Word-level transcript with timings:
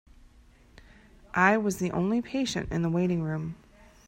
I 1.35 1.57
was 1.57 1.77
the 1.77 1.91
only 1.91 2.23
patient 2.23 2.71
in 2.71 2.81
the 2.81 2.89
waiting 2.89 3.21
room. 3.21 3.55